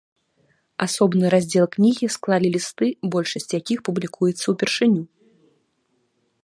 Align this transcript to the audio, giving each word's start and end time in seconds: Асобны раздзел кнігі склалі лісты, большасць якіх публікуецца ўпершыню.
Асобны 0.85 1.25
раздзел 1.33 1.65
кнігі 1.75 2.07
склалі 2.15 2.47
лісты, 2.57 2.87
большасць 3.17 3.55
якіх 3.59 3.77
публікуецца 3.91 4.45
ўпершыню. 4.55 5.03